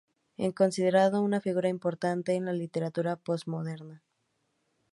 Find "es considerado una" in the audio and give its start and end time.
0.35-1.41